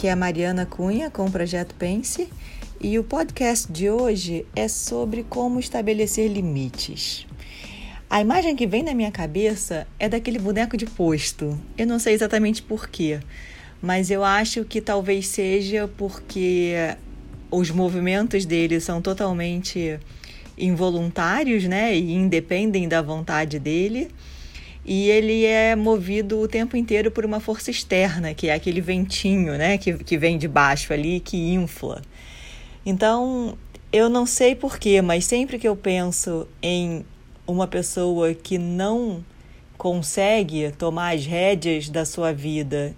[0.00, 2.26] Aqui é a Mariana Cunha com o Projeto Pense
[2.80, 7.26] e o podcast de hoje é sobre como estabelecer limites.
[8.08, 11.60] A imagem que vem na minha cabeça é daquele boneco de posto.
[11.76, 13.20] Eu não sei exatamente porquê,
[13.82, 16.72] mas eu acho que talvez seja porque
[17.50, 20.00] os movimentos dele são totalmente
[20.56, 24.08] involuntários, né, e independem da vontade dele
[24.90, 29.56] e ele é movido o tempo inteiro por uma força externa, que é aquele ventinho,
[29.56, 32.02] né, que, que vem de baixo ali, que infla.
[32.84, 33.56] Então,
[33.92, 37.06] eu não sei porquê, mas sempre que eu penso em
[37.46, 39.24] uma pessoa que não
[39.78, 42.92] consegue tomar as rédeas da sua vida,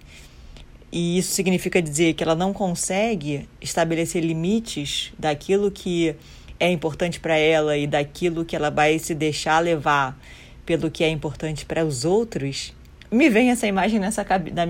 [0.91, 6.15] e isso significa dizer que ela não consegue estabelecer limites daquilo que
[6.59, 10.17] é importante para ela e daquilo que ela vai se deixar levar
[10.65, 12.73] pelo que é importante para os outros,
[13.11, 14.25] me vem essa imagem nessa,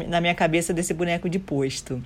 [0.07, 2.01] na minha cabeça desse boneco de posto.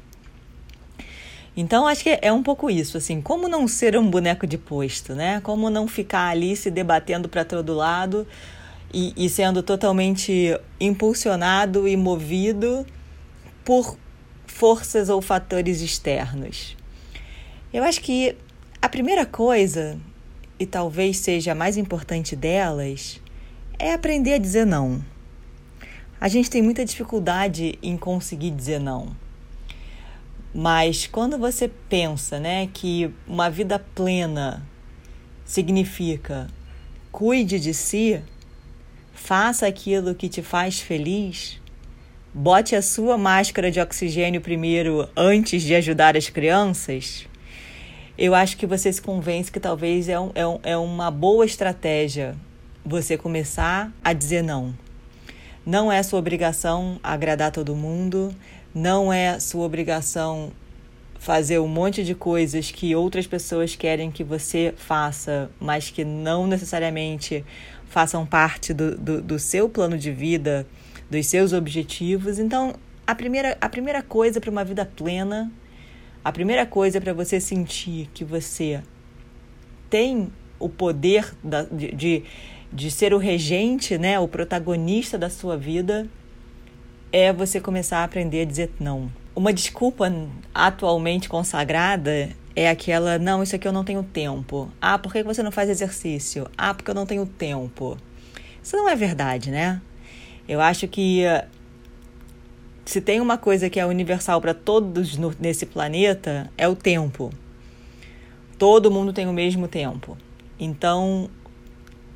[1.55, 5.15] Então acho que é um pouco isso, assim, como não ser um boneco de posto,
[5.15, 5.41] né?
[5.41, 8.27] Como não ficar ali se debatendo para todo lado
[8.93, 12.85] e, e sendo totalmente impulsionado e movido
[13.65, 13.97] por
[14.45, 16.77] forças ou fatores externos.
[17.73, 18.35] Eu acho que
[18.79, 19.97] a primeira coisa,
[20.59, 23.19] e talvez seja a mais importante delas,
[23.79, 25.03] é aprender a dizer não.
[26.19, 29.15] A gente tem muita dificuldade em conseguir dizer não.
[30.53, 34.65] Mas quando você pensa, né, que uma vida plena
[35.45, 36.47] significa
[37.11, 38.21] cuide de si,
[39.13, 41.59] faça aquilo que te faz feliz,
[42.33, 47.27] bote a sua máscara de oxigênio primeiro antes de ajudar as crianças,
[48.17, 51.45] eu acho que você se convence que talvez é, um, é, um, é uma boa
[51.45, 52.35] estratégia
[52.87, 54.73] você começar a dizer não.
[55.65, 58.33] Não é sua obrigação agradar todo mundo,
[58.73, 60.51] não é sua obrigação
[61.19, 66.47] fazer um monte de coisas que outras pessoas querem que você faça, mas que não
[66.47, 67.43] necessariamente
[67.89, 70.65] façam parte do, do, do seu plano de vida,
[71.09, 72.39] dos seus objetivos.
[72.39, 72.75] Então,
[73.05, 75.51] a primeira, a primeira coisa para uma vida plena,
[76.23, 78.81] a primeira coisa para você sentir que você
[79.89, 82.23] tem o poder da, de, de
[82.71, 86.07] de ser o regente, né, o protagonista da sua vida,
[87.11, 89.11] é você começar a aprender a dizer não.
[89.35, 90.11] Uma desculpa
[90.53, 94.69] atualmente consagrada é aquela: não, isso aqui eu não tenho tempo.
[94.81, 96.49] Ah, por que você não faz exercício?
[96.57, 97.97] Ah, porque eu não tenho tempo.
[98.61, 99.81] Isso não é verdade, né?
[100.47, 101.23] Eu acho que
[102.83, 107.31] se tem uma coisa que é universal para todos no, nesse planeta, é o tempo.
[108.57, 110.17] Todo mundo tem o mesmo tempo.
[110.59, 111.29] Então,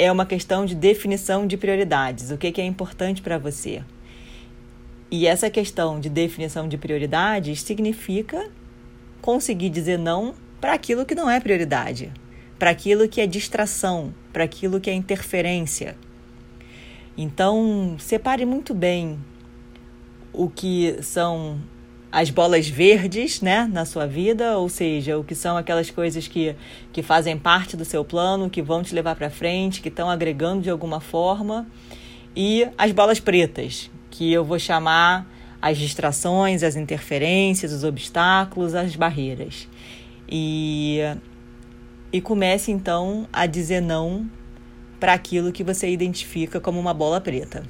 [0.01, 2.31] é uma questão de definição de prioridades.
[2.31, 3.83] O que, que é importante para você?
[5.11, 8.49] E essa questão de definição de prioridades significa
[9.21, 12.11] conseguir dizer não para aquilo que não é prioridade,
[12.57, 15.95] para aquilo que é distração, para aquilo que é interferência.
[17.15, 19.19] Então, separe muito bem
[20.33, 21.59] o que são
[22.11, 26.53] as bolas verdes, né, na sua vida, ou seja, o que são aquelas coisas que,
[26.91, 30.61] que fazem parte do seu plano, que vão te levar para frente, que estão agregando
[30.61, 31.65] de alguma forma,
[32.35, 35.25] e as bolas pretas, que eu vou chamar
[35.61, 39.67] as distrações, as interferências, os obstáculos, as barreiras.
[40.27, 40.99] E,
[42.11, 44.29] e comece então a dizer não
[44.99, 47.63] para aquilo que você identifica como uma bola preta.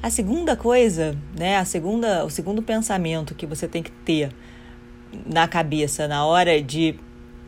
[0.00, 4.30] A segunda coisa, né, a segunda, o segundo pensamento que você tem que ter
[5.26, 6.94] na cabeça na hora de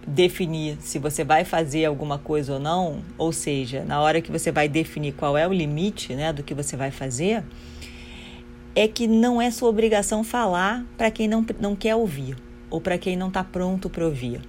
[0.05, 4.51] definir se você vai fazer alguma coisa ou não, ou seja, na hora que você
[4.51, 7.45] vai definir qual é o limite, né, do que você vai fazer,
[8.75, 12.37] é que não é sua obrigação falar para quem não, não quer ouvir
[12.69, 14.41] ou para quem não está pronto para ouvir.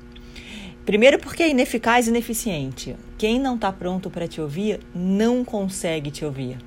[0.91, 2.97] Primeiro, porque é ineficaz e ineficiente.
[3.17, 6.57] Quem não está pronto para te ouvir não consegue te ouvir.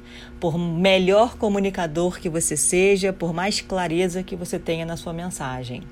[0.41, 5.82] Por melhor comunicador que você seja, por mais clareza que você tenha na sua mensagem.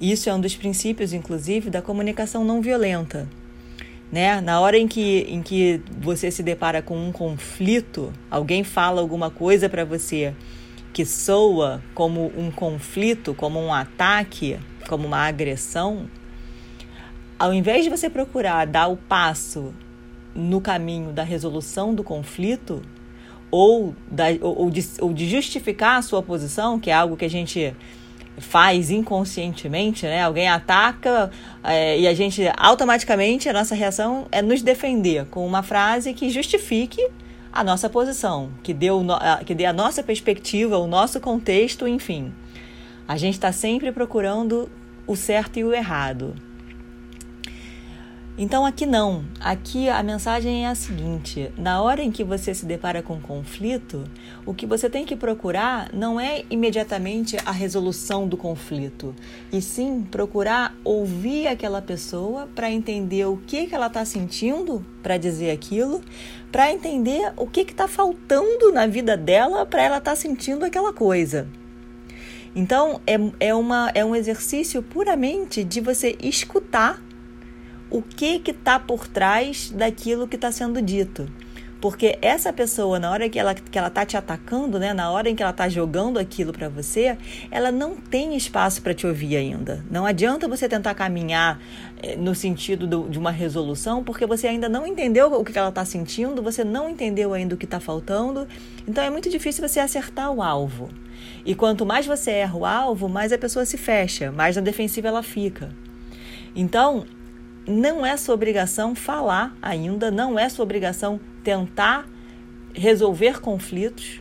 [0.00, 3.28] Isso é um dos princípios, inclusive, da comunicação não violenta.
[4.10, 4.40] Né?
[4.40, 9.30] Na hora em que, em que você se depara com um conflito, alguém fala alguma
[9.30, 10.34] coisa para você
[10.92, 14.58] que soa como um conflito, como um ataque,
[14.88, 16.08] como uma agressão,
[17.38, 19.74] ao invés de você procurar dar o passo
[20.34, 22.82] no caminho da resolução do conflito,
[23.50, 27.30] ou, da, ou, de, ou de justificar a sua posição, que é algo que a
[27.30, 27.74] gente
[28.38, 30.22] faz inconscientemente, né?
[30.22, 31.30] Alguém ataca
[31.62, 36.28] é, e a gente automaticamente a nossa reação é nos defender com uma frase que
[36.30, 37.00] justifique
[37.52, 42.32] a nossa posição, que o, que dê a nossa perspectiva, o nosso contexto, enfim.
[43.06, 44.68] A gente está sempre procurando
[45.06, 46.34] o certo e o errado.
[48.36, 49.24] Então aqui não.
[49.38, 54.02] Aqui a mensagem é a seguinte: na hora em que você se depara com conflito,
[54.44, 59.14] o que você tem que procurar não é imediatamente a resolução do conflito,
[59.52, 65.16] e sim procurar ouvir aquela pessoa para entender o que, que ela está sentindo para
[65.16, 66.00] dizer aquilo,
[66.50, 70.92] para entender o que está faltando na vida dela para ela estar tá sentindo aquela
[70.92, 71.46] coisa.
[72.56, 77.00] Então é, é, uma, é um exercício puramente de você escutar
[77.94, 81.28] o que que está por trás daquilo que está sendo dito.
[81.80, 85.30] Porque essa pessoa, na hora que ela, que ela tá te atacando, né, na hora
[85.30, 87.16] em que ela está jogando aquilo para você,
[87.52, 89.84] ela não tem espaço para te ouvir ainda.
[89.88, 91.60] Não adianta você tentar caminhar
[92.02, 95.68] eh, no sentido do, de uma resolução, porque você ainda não entendeu o que ela
[95.68, 98.48] está sentindo, você não entendeu ainda o que está faltando.
[98.88, 100.90] Então é muito difícil você acertar o alvo.
[101.46, 105.06] E quanto mais você erra o alvo, mais a pessoa se fecha, mais na defensiva
[105.06, 105.70] ela fica.
[106.56, 107.04] Então,
[107.66, 112.06] não é sua obrigação falar ainda, não é sua obrigação tentar
[112.74, 114.20] resolver conflitos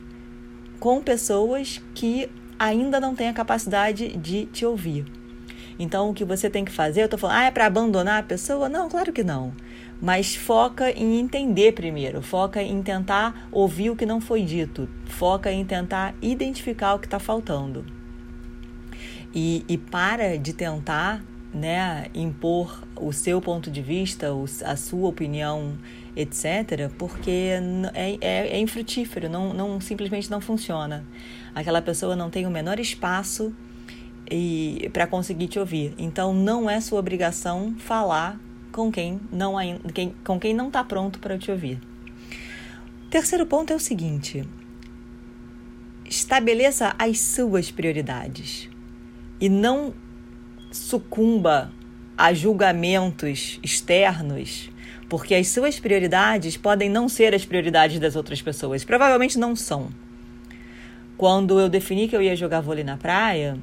[0.80, 5.06] com pessoas que ainda não têm a capacidade de te ouvir.
[5.78, 8.24] Então, o que você tem que fazer, eu estou falando, ah, é para abandonar a
[8.24, 8.70] pessoa?
[8.70, 9.54] Não, claro que não.
[10.02, 15.52] Mas foca em entender primeiro, foca em tentar ouvir o que não foi dito, foca
[15.52, 17.86] em tentar identificar o que está faltando.
[19.34, 24.28] E, e para de tentar né, impor o seu ponto de vista,
[24.66, 25.78] a sua opinião,
[26.16, 27.52] etc., porque
[27.94, 31.06] é, é, é infrutífero, não, não, simplesmente não funciona.
[31.54, 33.54] Aquela pessoa não tem o menor espaço
[34.30, 35.94] e para conseguir te ouvir.
[35.98, 38.40] Então, não é sua obrigação falar
[38.72, 39.54] com quem não
[39.94, 41.80] quem, com quem não está pronto para te ouvir.
[43.10, 44.44] Terceiro ponto é o seguinte:
[46.04, 48.70] estabeleça as suas prioridades
[49.40, 49.94] e não
[50.74, 51.72] sucumba
[52.18, 54.70] a julgamentos externos,
[55.08, 58.84] porque as suas prioridades podem não ser as prioridades das outras pessoas.
[58.84, 59.90] Provavelmente não são.
[61.16, 63.58] Quando eu defini que eu ia jogar vôlei na praia,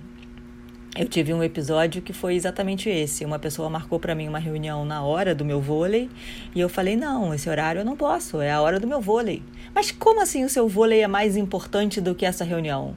[0.96, 3.24] eu tive um episódio que foi exatamente esse.
[3.24, 6.08] Uma pessoa marcou para mim uma reunião na hora do meu vôlei
[6.54, 9.42] e eu falei: "Não, esse horário eu não posso, é a hora do meu vôlei".
[9.74, 12.94] Mas como assim o seu vôlei é mais importante do que essa reunião?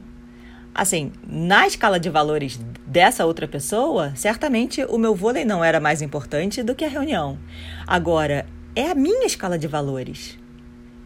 [0.74, 6.02] Assim, na escala de valores dessa outra pessoa, certamente o meu vôlei não era mais
[6.02, 7.38] importante do que a reunião.
[7.86, 10.38] Agora, é a minha escala de valores.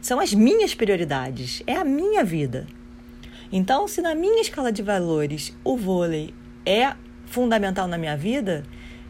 [0.01, 2.65] São as minhas prioridades, é a minha vida.
[3.51, 6.33] Então, se na minha escala de valores o vôlei
[6.65, 6.93] é
[7.25, 8.63] fundamental na minha vida,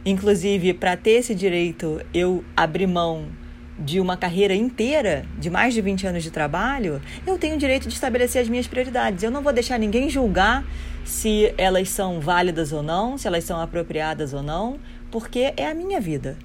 [0.05, 3.27] inclusive para ter esse direito eu abrir mão
[3.79, 7.87] de uma carreira inteira, de mais de 20 anos de trabalho, eu tenho o direito
[7.87, 9.23] de estabelecer as minhas prioridades.
[9.23, 10.65] Eu não vou deixar ninguém julgar
[11.05, 14.79] se elas são válidas ou não, se elas são apropriadas ou não,
[15.11, 16.37] porque é a minha vida.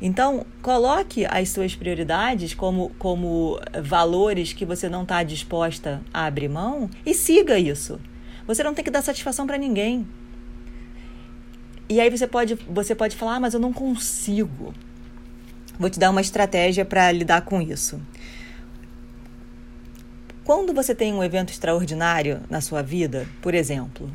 [0.00, 6.48] Então, coloque as suas prioridades como, como valores que você não está disposta a abrir
[6.48, 8.00] mão e siga isso.
[8.46, 10.04] Você não tem que dar satisfação para ninguém.
[11.88, 14.74] E aí você pode, você pode falar, ah, mas eu não consigo.
[15.78, 18.00] Vou te dar uma estratégia para lidar com isso.
[20.44, 24.10] Quando você tem um evento extraordinário na sua vida, por exemplo,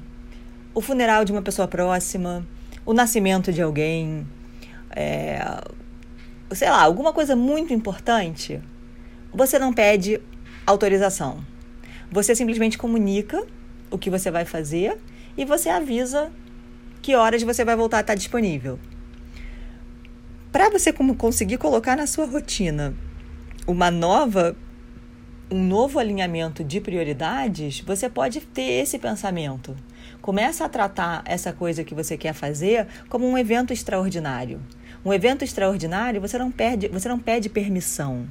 [0.74, 2.46] o funeral de uma pessoa próxima,
[2.86, 4.28] o nascimento de alguém,
[4.96, 5.40] é,
[6.52, 8.62] sei lá, alguma coisa muito importante,
[9.34, 10.22] você não pede
[10.66, 11.44] autorização.
[12.12, 13.44] Você simplesmente comunica
[13.90, 14.98] o que você vai fazer
[15.38, 16.32] e você avisa
[17.02, 18.78] que horas você vai voltar a estar disponível.
[20.52, 22.94] Para você conseguir colocar na sua rotina
[23.68, 24.56] uma nova
[25.50, 29.76] um novo alinhamento de prioridades, você pode ter esse pensamento.
[30.22, 34.62] Começa a tratar essa coisa que você quer fazer como um evento extraordinário.
[35.06, 38.28] Um evento extraordinário, você não perde, você não pede permissão.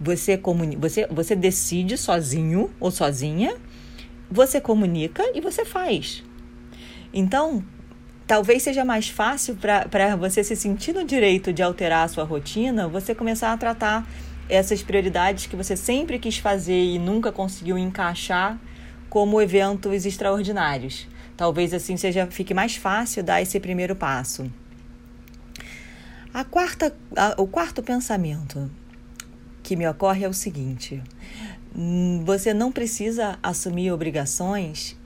[0.00, 3.56] Você comuni você você decide sozinho ou sozinha,
[4.30, 6.22] você comunica e você faz.
[7.12, 7.64] Então,
[8.26, 12.88] talvez seja mais fácil para você se sentir no direito de alterar a sua rotina,
[12.88, 14.06] você começar a tratar
[14.48, 18.58] essas prioridades que você sempre quis fazer e nunca conseguiu encaixar
[19.08, 21.06] como eventos extraordinários.
[21.36, 24.50] Talvez assim seja fique mais fácil dar esse primeiro passo.
[26.32, 28.70] A quarta, a, o quarto pensamento
[29.62, 31.02] que me ocorre é o seguinte:
[31.74, 34.96] hum, você não precisa assumir obrigações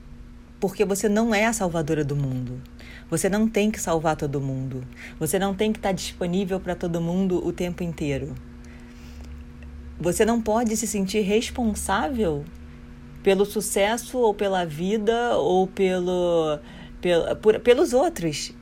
[0.59, 2.61] porque você não é a salvadora do mundo.
[3.09, 4.83] Você não tem que salvar todo mundo.
[5.19, 8.35] Você não tem que estar disponível para todo mundo o tempo inteiro.
[9.99, 12.45] Você não pode se sentir responsável
[13.23, 16.59] pelo sucesso ou pela vida ou pelo
[17.41, 18.53] por, pelos outros.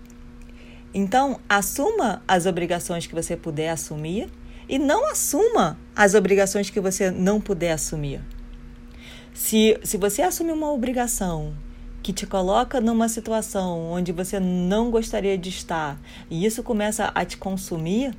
[0.93, 4.29] Então, assuma as obrigações que você puder assumir
[4.69, 8.21] e não assuma as obrigações que você não puder assumir.
[9.33, 11.53] Se, se você assume uma obrigação
[12.07, 15.99] que te coloca numa situação onde você não gostaria de estar
[16.31, 18.15] e isso começa a te consumir,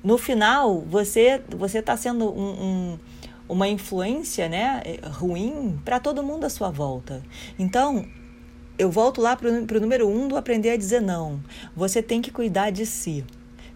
[0.00, 2.98] no final você você está sendo um, um,
[3.48, 7.20] uma influência né, ruim para todo mundo à sua volta.
[7.58, 8.06] Então,
[8.78, 11.40] eu volto lá para o número um do aprender a dizer não.
[11.74, 13.24] Você tem que cuidar de si.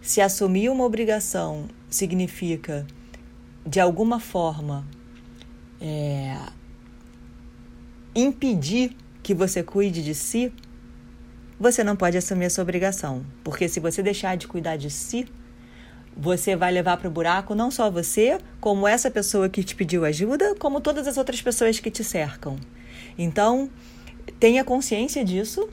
[0.01, 2.87] Se assumir uma obrigação significa,
[3.67, 4.87] de alguma forma,
[5.81, 6.37] é,
[8.15, 10.51] impedir que você cuide de si,
[11.59, 13.25] você não pode assumir essa obrigação.
[13.43, 15.27] Porque se você deixar de cuidar de si,
[16.15, 20.05] você vai levar para o buraco não só você, como essa pessoa que te pediu
[20.05, 22.57] ajuda, como todas as outras pessoas que te cercam.
[23.17, 23.69] Então,
[24.39, 25.69] tenha consciência disso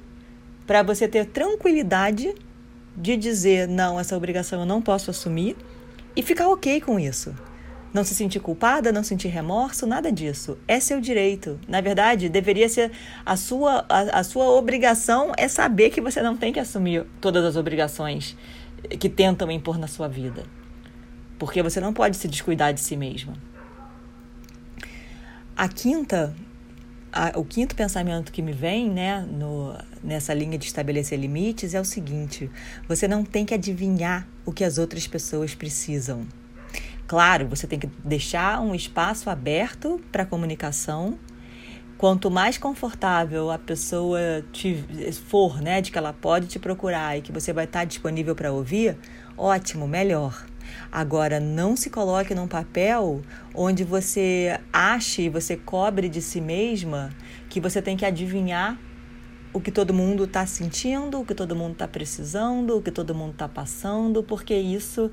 [0.67, 2.35] para você ter tranquilidade
[2.97, 5.57] de dizer não, essa obrigação eu não posso assumir
[6.15, 7.35] e ficar ok com isso.
[7.97, 10.59] Não se sentir culpada, não sentir remorso, nada disso.
[10.69, 11.59] É seu direito.
[11.67, 12.93] Na verdade, deveria ser
[13.25, 17.43] a sua, a, a sua obrigação é saber que você não tem que assumir todas
[17.43, 18.37] as obrigações
[19.01, 20.45] que tentam impor na sua vida.
[21.39, 23.33] Porque você não pode se descuidar de si mesma.
[25.57, 26.37] A quinta,
[27.35, 29.75] o quinto pensamento que me vem, né, no,
[30.05, 32.51] nessa linha de estabelecer limites é o seguinte:
[32.87, 36.27] você não tem que adivinhar o que as outras pessoas precisam.
[37.07, 41.19] Claro, você tem que deixar um espaço aberto para comunicação.
[41.97, 44.21] Quanto mais confortável a pessoa
[45.29, 48.53] for, né, de que ela pode te procurar e que você vai estar disponível para
[48.53, 48.99] ouvir,
[49.37, 50.45] ótimo, melhor.
[50.91, 53.23] Agora, não se coloque num papel
[53.55, 57.11] onde você ache e você cobre de si mesma
[57.49, 58.77] que você tem que adivinhar
[59.57, 63.15] o que todo mundo está sentindo, o que todo mundo está precisando, o que todo
[63.15, 65.11] mundo está passando, porque isso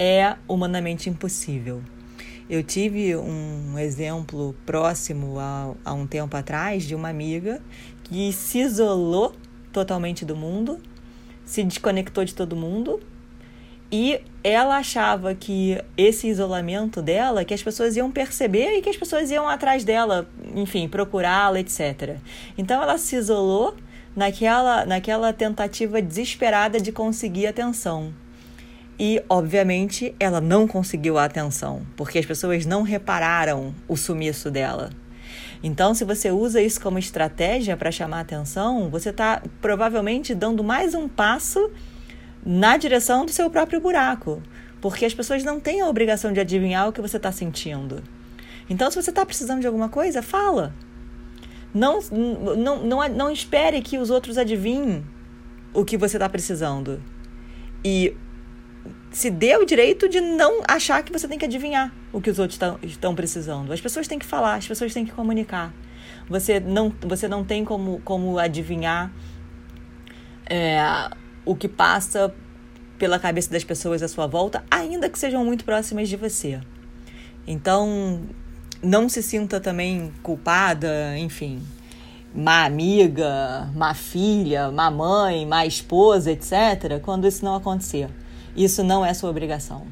[0.00, 1.82] é humanamente impossível.
[2.48, 7.60] Eu tive um exemplo próximo a, a um tempo atrás de uma amiga
[8.04, 9.34] que se isolou
[9.70, 10.80] totalmente do mundo,
[11.44, 12.98] se desconectou de todo mundo
[13.92, 18.96] e ela achava que esse isolamento dela, que as pessoas iam perceber e que as
[18.96, 22.16] pessoas iam atrás dela, enfim, procurá-la, etc.
[22.56, 23.76] Então ela se isolou
[24.16, 28.14] naquela, naquela tentativa desesperada de conseguir atenção.
[29.02, 34.90] E, obviamente, ela não conseguiu a atenção, porque as pessoas não repararam o sumiço dela.
[35.62, 40.94] Então, se você usa isso como estratégia para chamar atenção, você está provavelmente dando mais
[40.94, 41.70] um passo
[42.44, 44.42] na direção do seu próprio buraco,
[44.82, 48.02] porque as pessoas não têm a obrigação de adivinhar o que você está sentindo.
[48.68, 50.74] Então, se você está precisando de alguma coisa, fala.
[51.72, 55.02] Não, não, não, não espere que os outros adivinhem
[55.72, 57.02] o que você está precisando.
[57.82, 58.14] E
[59.10, 62.38] se dê o direito de não achar que você tem que adivinhar o que os
[62.38, 63.72] outros estão precisando.
[63.72, 65.74] As pessoas têm que falar, as pessoas têm que comunicar.
[66.28, 69.12] Você não, você não tem como, como adivinhar
[70.48, 70.80] é,
[71.44, 72.32] o que passa
[72.98, 76.60] pela cabeça das pessoas à sua volta, ainda que sejam muito próximas de você.
[77.46, 78.20] Então,
[78.82, 81.62] não se sinta também culpada, enfim,
[82.34, 88.08] má amiga, má filha, má mãe, má esposa, etc., quando isso não acontecer.
[88.56, 89.86] Isso não é sua obrigação.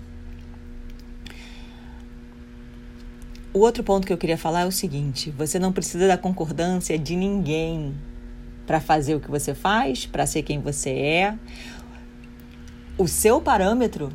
[3.52, 6.98] O outro ponto que eu queria falar é o seguinte: você não precisa da concordância
[6.98, 7.94] de ninguém
[8.66, 11.34] para fazer o que você faz, para ser quem você é.
[12.96, 14.12] O seu parâmetro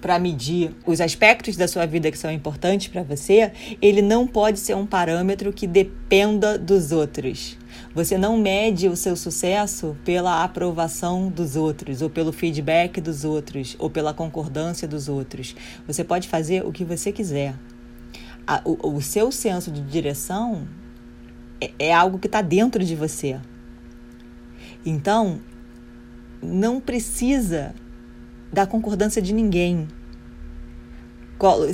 [0.00, 4.58] para medir os aspectos da sua vida que são importantes para você, ele não pode
[4.58, 7.59] ser um parâmetro que dependa dos outros.
[7.92, 13.74] Você não mede o seu sucesso pela aprovação dos outros, ou pelo feedback dos outros,
[13.80, 15.56] ou pela concordância dos outros.
[15.88, 17.54] Você pode fazer o que você quiser.
[18.64, 20.68] O, o seu senso de direção
[21.60, 23.40] é, é algo que está dentro de você.
[24.86, 25.40] Então,
[26.40, 27.74] não precisa
[28.52, 29.88] da concordância de ninguém.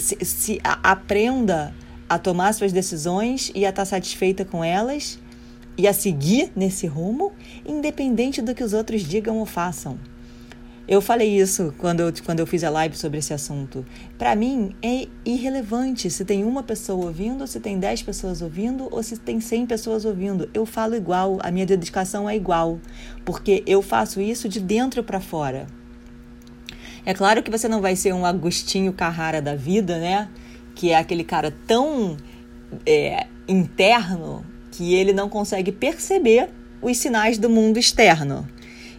[0.00, 1.74] Se, se a, aprenda
[2.08, 5.18] a tomar suas decisões e a estar satisfeita com elas
[5.76, 7.32] e a seguir nesse rumo,
[7.66, 9.98] independente do que os outros digam ou façam.
[10.88, 13.84] Eu falei isso quando eu, quando eu fiz a live sobre esse assunto.
[14.16, 19.02] Para mim, é irrelevante se tem uma pessoa ouvindo, se tem dez pessoas ouvindo ou
[19.02, 20.48] se tem cem pessoas ouvindo.
[20.54, 22.78] Eu falo igual, a minha dedicação é igual,
[23.24, 25.66] porque eu faço isso de dentro para fora.
[27.04, 30.28] É claro que você não vai ser um Agostinho Carrara da vida, né?
[30.72, 32.16] Que é aquele cara tão
[32.86, 34.44] é, interno
[34.76, 36.50] que ele não consegue perceber
[36.82, 38.46] os sinais do mundo externo.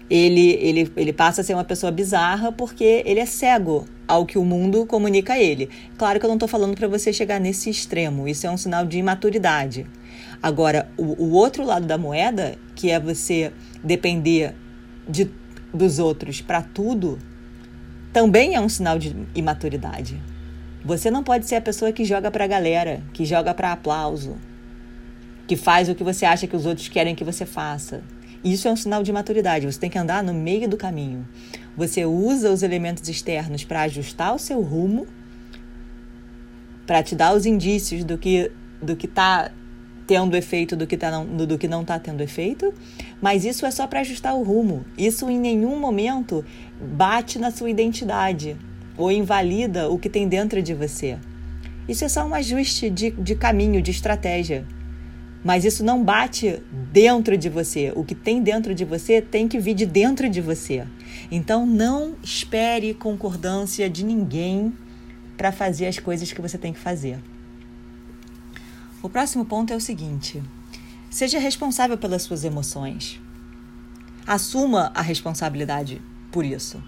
[0.10, 4.40] Ele, ele, ele passa a ser uma pessoa bizarra porque ele é cego ao que
[4.40, 5.70] o mundo comunica a ele.
[5.96, 8.86] Claro que eu não estou falando para você chegar nesse extremo, isso é um sinal
[8.86, 9.86] de imaturidade.
[10.42, 13.52] Agora, o, o outro lado da moeda, que é você
[13.84, 14.56] depender
[15.08, 15.30] de,
[15.72, 17.20] dos outros para tudo,
[18.12, 20.20] também é um sinal de imaturidade.
[20.84, 24.38] Você não pode ser a pessoa que joga para a galera, que joga para aplauso,
[25.48, 28.04] que faz o que você acha que os outros querem que você faça.
[28.44, 29.66] Isso é um sinal de maturidade.
[29.66, 31.28] Você tem que andar no meio do caminho.
[31.76, 35.08] Você usa os elementos externos para ajustar o seu rumo,
[36.86, 38.52] para te dar os indícios do que
[38.82, 39.52] do que está
[40.06, 42.74] tendo efeito, do que, tá não, do que não está tendo efeito,
[43.22, 44.86] mas isso é só para ajustar o rumo.
[44.98, 46.46] Isso em nenhum momento
[46.80, 48.56] bate na sua identidade
[48.96, 51.18] ou invalida o que tem dentro de você.
[51.90, 54.66] Isso é só um ajuste de, de caminho, de estratégia.
[55.44, 57.92] Mas isso não bate dentro de você.
[57.96, 60.86] O que tem dentro de você tem que vir de dentro de você.
[61.32, 64.74] Então não espere concordância de ninguém
[65.38, 67.20] para fazer as coisas que você tem que fazer.
[69.02, 70.42] O próximo ponto é o seguinte:
[71.10, 73.22] seja responsável pelas suas emoções.
[74.26, 76.02] Assuma a responsabilidade
[76.32, 76.84] por isso.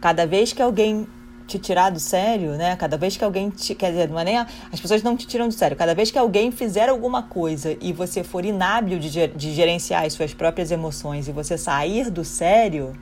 [0.00, 1.06] Cada vez que alguém
[1.46, 2.74] te tirar do sério, né?
[2.76, 3.74] Cada vez que alguém te.
[3.74, 4.38] Quer dizer, não é nem.
[4.38, 5.76] A, as pessoas não te tiram do sério.
[5.76, 10.12] Cada vez que alguém fizer alguma coisa e você for inábil de, de gerenciar as
[10.12, 12.94] suas próprias emoções e você sair do sério,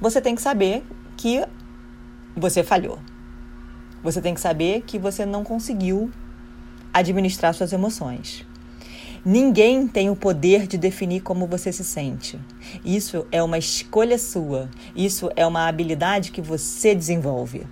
[0.00, 0.84] você tem que saber
[1.16, 1.44] que
[2.36, 2.98] você falhou.
[4.02, 6.10] Você tem que saber que você não conseguiu
[6.92, 8.45] administrar suas emoções.
[9.28, 12.38] Ninguém tem o poder de definir como você se sente.
[12.84, 14.70] Isso é uma escolha sua.
[14.94, 17.66] Isso é uma habilidade que você desenvolve.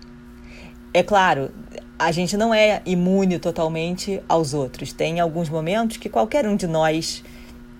[0.92, 1.52] É claro,
[1.96, 4.92] a gente não é imune totalmente aos outros.
[4.92, 7.22] Tem alguns momentos que qualquer um de nós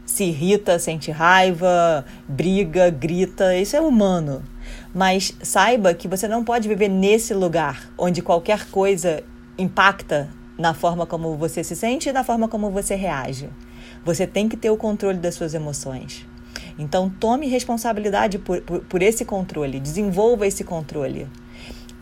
[0.07, 3.57] se irrita, sente raiva, briga, grita.
[3.57, 4.45] Isso é humano.
[4.95, 9.25] Mas saiba que você não pode viver nesse lugar onde qualquer coisa
[9.59, 13.49] impacta na forma como você se sente e na forma como você reage.
[14.05, 16.27] Você tem que ter o controle das suas emoções.
[16.79, 21.29] Então, tome responsabilidade por, por, por esse controle, desenvolva esse controle.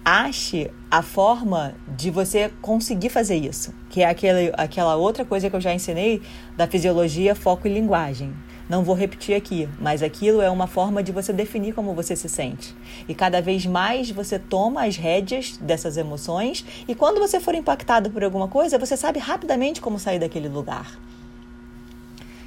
[0.05, 5.55] Ache a forma de você conseguir fazer isso, que é aquele, aquela outra coisa que
[5.55, 6.21] eu já ensinei
[6.57, 8.33] da fisiologia, foco e linguagem.
[8.73, 12.27] Não vou repetir aqui, mas aquilo é uma forma de você definir como você se
[12.27, 12.75] sente.
[13.07, 18.11] E cada vez mais você toma as rédeas dessas emoções e quando você for impactado
[18.11, 20.99] por alguma coisa, você sabe rapidamente como sair daquele lugar.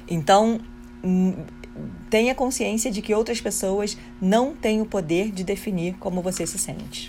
[0.08, 0.58] Então,
[1.04, 1.44] hum,
[2.10, 6.58] tenha consciência de que outras pessoas não têm o poder de definir como você se
[6.58, 7.08] sente.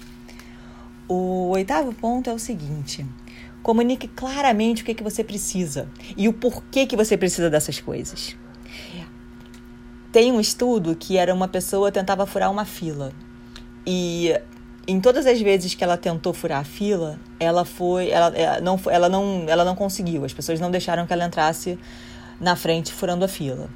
[1.08, 3.04] O oitavo ponto é o seguinte:
[3.64, 8.38] comunique claramente o que, que você precisa e o porquê que você precisa dessas coisas.
[10.18, 13.12] Tem um estudo que era uma pessoa tentava furar uma fila
[13.86, 14.36] e
[14.88, 18.82] em todas as vezes que ela tentou furar a fila, ela foi, ela, ela não,
[18.90, 20.26] ela não, ela não conseguiu.
[20.26, 21.78] As pessoas não deixaram que ela entrasse
[22.42, 23.70] na frente furando a fila.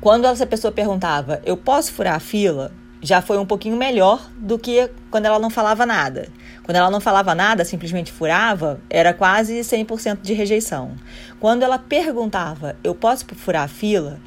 [0.00, 2.72] Quando essa pessoa perguntava, eu posso furar a fila?
[3.00, 6.26] Já foi um pouquinho melhor do que quando ela não falava nada.
[6.64, 10.96] Quando ela não falava nada, simplesmente furava, era quase 100% de rejeição.
[11.38, 14.18] Quando ela perguntava, eu posso furar a fila?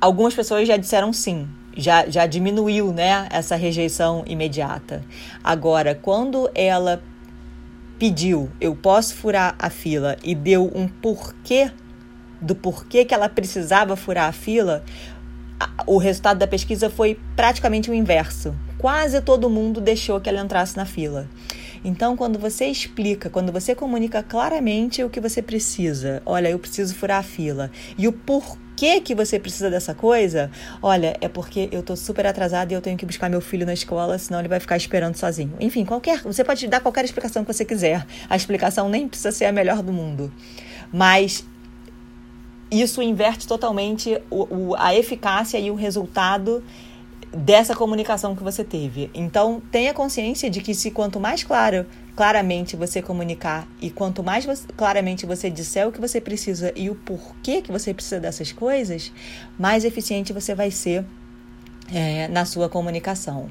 [0.00, 5.02] Algumas pessoas já disseram sim, já, já diminuiu né, essa rejeição imediata.
[5.42, 7.02] Agora, quando ela
[7.98, 11.70] pediu, eu posso furar a fila e deu um porquê
[12.40, 14.84] do porquê que ela precisava furar a fila,
[15.86, 18.54] o resultado da pesquisa foi praticamente o inverso.
[18.76, 21.26] Quase todo mundo deixou que ela entrasse na fila.
[21.82, 26.94] Então, quando você explica, quando você comunica claramente o que você precisa, olha, eu preciso
[26.94, 30.50] furar a fila, e o porquê que você precisa dessa coisa,
[30.82, 33.72] olha, é porque eu tô super atrasada e eu tenho que buscar meu filho na
[33.72, 35.54] escola, senão ele vai ficar esperando sozinho.
[35.58, 38.06] Enfim, qualquer, você pode dar qualquer explicação que você quiser.
[38.28, 40.32] A explicação nem precisa ser a melhor do mundo.
[40.92, 41.44] Mas
[42.70, 46.62] isso inverte totalmente o, o, a eficácia e o resultado
[47.32, 49.10] dessa comunicação que você teve.
[49.14, 54.44] Então, tenha consciência de que se quanto mais claro, claramente você comunicar e quanto mais
[54.44, 58.52] você, claramente você disser o que você precisa e o porquê que você precisa dessas
[58.52, 59.12] coisas,
[59.58, 61.04] mais eficiente você vai ser
[61.92, 63.48] é, na sua comunicação.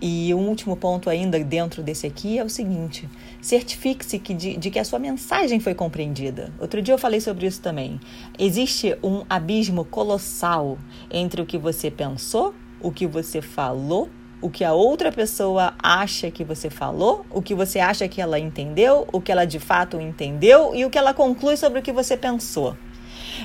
[0.00, 3.08] E um último ponto ainda dentro desse aqui é o seguinte:
[3.40, 6.52] certifique-se de, de que a sua mensagem foi compreendida.
[6.60, 8.00] Outro dia eu falei sobre isso também.
[8.38, 10.78] Existe um abismo colossal
[11.10, 14.08] entre o que você pensou, o que você falou
[14.44, 18.38] o que a outra pessoa acha que você falou, o que você acha que ela
[18.38, 21.90] entendeu, o que ela de fato entendeu e o que ela conclui sobre o que
[21.90, 22.76] você pensou.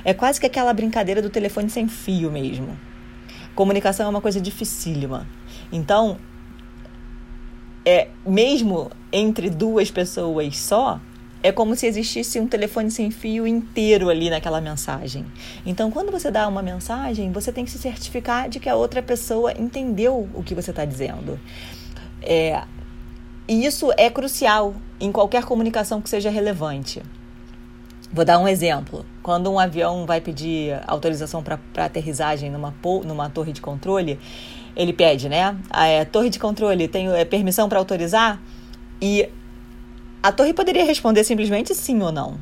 [0.04, 2.78] É quase que aquela brincadeira do telefone sem fio mesmo.
[3.56, 5.26] Comunicação é uma coisa dificílima.
[5.72, 6.18] Então,
[7.86, 11.00] é mesmo entre duas pessoas só,
[11.42, 15.26] é como se existisse um telefone sem fio inteiro ali naquela mensagem.
[15.66, 19.02] Então, quando você dá uma mensagem, você tem que se certificar de que a outra
[19.02, 21.40] pessoa entendeu o que você está dizendo.
[22.22, 22.62] É,
[23.48, 27.02] e isso é crucial em qualquer comunicação que seja relevante.
[28.12, 29.06] Vou dar um exemplo.
[29.24, 32.74] Quando um avião vai pedir autorização para aterrissagem numa,
[33.06, 34.20] numa torre de controle,
[34.76, 35.56] ele pede, né?
[35.70, 38.42] A é, torre de controle tem é, permissão para autorizar?
[39.02, 39.30] E
[40.22, 42.38] a torre poderia responder simplesmente sim ou não.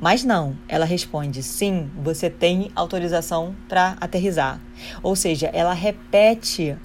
[0.00, 4.60] Mas não, ela responde sim, você tem autorização para aterrizar.
[5.02, 6.76] Ou seja, ela repete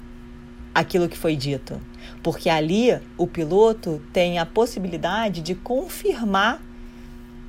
[0.72, 1.80] aquilo que foi dito,
[2.22, 6.62] porque ali o piloto tem a possibilidade de confirmar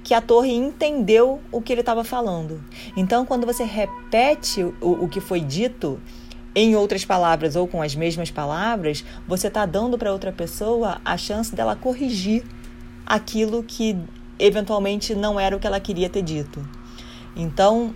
[0.04, 2.64] que a torre entendeu o que ele estava falando.
[2.98, 6.02] Então, quando você repete o, o que foi dito,
[6.54, 11.18] em outras palavras ou com as mesmas palavras, você está dando para outra pessoa a
[11.18, 12.44] chance dela corrigir
[13.06, 13.98] aquilo que
[14.38, 16.68] eventualmente não era o que ela queria ter dito.
[17.36, 17.96] Então,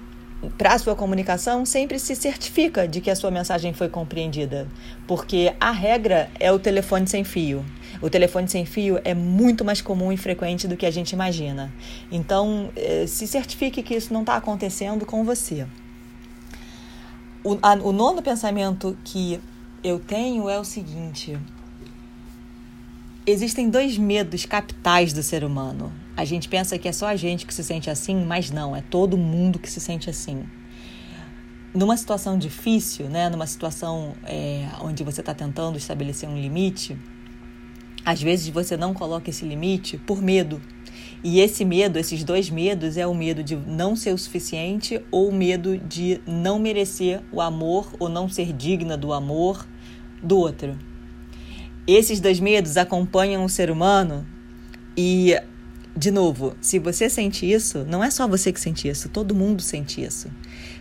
[0.58, 4.68] para a sua comunicação, sempre se certifica de que a sua mensagem foi compreendida,
[5.08, 7.66] porque a regra é o telefone sem fio.
[8.02, 11.74] O telefone sem fio é muito mais comum e frequente do que a gente imagina.
[12.12, 15.66] Então, eh, se certifique que isso não está acontecendo com você
[17.46, 19.40] o, a, o nono pensamento que
[19.84, 21.38] eu tenho é o seguinte:
[23.26, 25.94] existem dois medos capitais do ser humano.
[26.18, 28.82] A gente pensa que é só a gente que se sente assim, mas não, é
[28.82, 30.44] todo mundo que se sente assim.
[31.74, 36.98] Numa situação difícil, né, numa situação é, onde você está tentando estabelecer um limite,
[38.04, 40.62] às vezes você não coloca esse limite por medo,
[41.28, 45.30] e esse medo, esses dois medos, é o medo de não ser o suficiente ou
[45.30, 49.68] o medo de não merecer o amor ou não ser digna do amor
[50.22, 50.78] do outro.
[51.88, 54.24] Esses dois medos acompanham o ser humano
[54.96, 55.36] e,
[55.98, 59.64] de novo, se você sente isso, não é só você que sente isso, todo mundo
[59.64, 60.30] sente isso.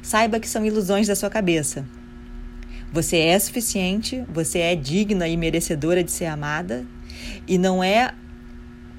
[0.02, 1.87] Saiba que são ilusões da sua cabeça.
[2.92, 6.85] Você é suficiente, você é digna e merecedora de ser amada,
[7.48, 8.12] e não é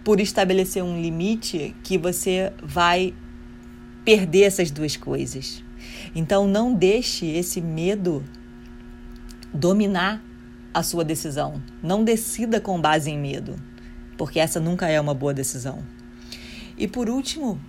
[0.06, 3.12] por estabelecer um limite que você vai
[4.06, 5.64] perder essas duas coisas.
[6.16, 8.24] Então não deixe esse medo
[9.52, 10.24] dominar
[10.72, 11.60] a sua decisão.
[11.82, 13.56] Não decida com base em medo,
[14.16, 15.84] porque essa nunca é uma boa decisão.
[16.78, 17.60] E por último,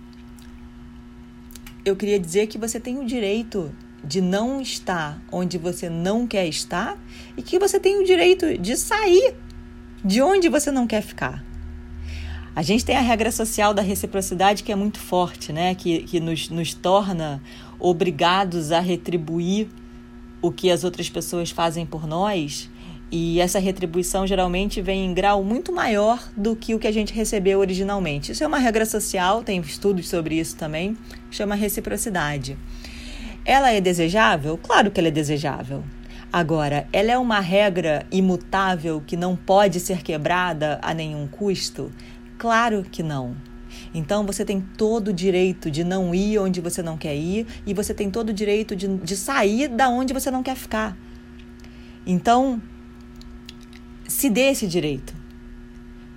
[1.83, 3.73] eu queria dizer que você tem o direito
[4.03, 6.99] de não estar onde você não quer estar
[7.35, 9.35] e que você tem o direito de sair
[10.05, 11.46] de onde você não quer ficar.
[12.57, 15.75] A gente tem a regra social da reciprocidade que é muito forte, né?
[15.75, 17.39] que, que nos, nos torna
[17.79, 19.67] obrigados a retribuir
[20.41, 22.67] o que as outras pessoas fazem por nós.
[23.11, 27.13] E essa retribuição geralmente vem em grau muito maior do que o que a gente
[27.13, 28.31] recebeu originalmente.
[28.31, 30.97] Isso é uma regra social, tem estudos sobre isso também,
[31.29, 32.57] chama reciprocidade.
[33.45, 34.57] Ela é desejável?
[34.57, 35.83] Claro que ela é desejável.
[36.33, 41.91] Agora, ela é uma regra imutável que não pode ser quebrada a nenhum custo?
[42.37, 43.35] Claro que não.
[43.93, 47.73] Então você tem todo o direito de não ir onde você não quer ir e
[47.73, 50.97] você tem todo o direito de, de sair da onde você não quer ficar.
[52.05, 52.61] Então,
[54.07, 55.13] se dê esse direito.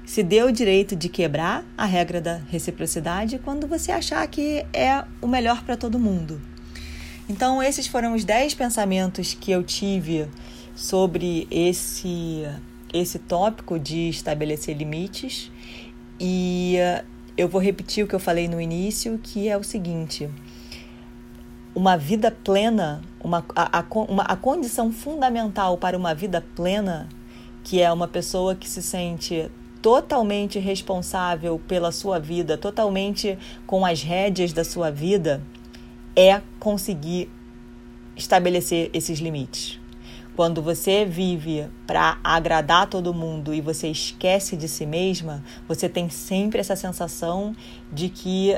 [0.05, 5.05] Se dê o direito de quebrar a regra da reciprocidade quando você achar que é
[5.21, 6.41] o melhor para todo mundo.
[7.29, 10.29] Então, esses foram os 10 pensamentos que eu tive
[10.75, 12.45] sobre esse,
[12.93, 15.51] esse tópico de estabelecer limites
[16.21, 17.05] e uh,
[17.37, 20.29] eu vou repetir o que eu falei no início, que é o seguinte:
[21.75, 27.09] uma vida plena, uma, a, a, uma, a condição fundamental para uma vida plena,
[27.65, 34.03] que é uma pessoa que se sente totalmente responsável pela sua vida, totalmente com as
[34.03, 35.43] rédeas da sua vida,
[36.15, 37.31] é conseguir
[38.15, 39.80] estabelecer esses limites.
[40.37, 46.09] Quando você vive para agradar todo mundo e você esquece de si mesma, você tem
[46.09, 47.55] sempre essa sensação
[47.93, 48.57] de que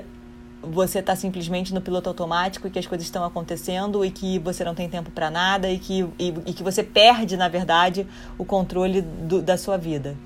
[0.63, 4.65] você está simplesmente no piloto automático e que as coisas estão acontecendo e que você
[4.65, 8.07] não tem tempo para nada e que, e, e, que você perde, na verdade,
[8.39, 10.17] o controle do, da sua vida.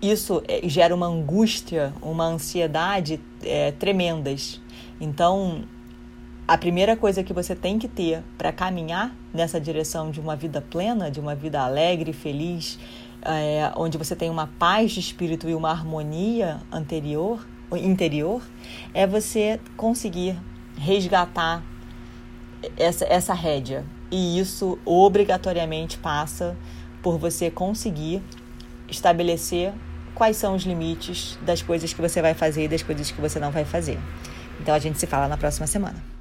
[0.00, 4.60] Isso é, gera uma angústia, uma ansiedade é, tremendas.
[4.98, 5.64] Então,
[6.50, 10.60] a primeira coisa que você tem que ter para caminhar nessa direção de uma vida
[10.60, 12.76] plena, de uma vida alegre, feliz,
[13.22, 18.42] é, onde você tem uma paz de espírito e uma harmonia anterior, interior,
[18.92, 20.36] é você conseguir
[20.76, 21.62] resgatar
[22.76, 23.84] essa, essa rédea.
[24.10, 26.56] E isso obrigatoriamente passa
[27.00, 28.24] por você conseguir
[28.88, 29.72] estabelecer
[30.16, 33.38] quais são os limites das coisas que você vai fazer e das coisas que você
[33.38, 34.00] não vai fazer.
[34.60, 36.19] Então a gente se fala na próxima semana.